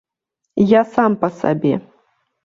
[0.69, 1.75] Я сам па сабе.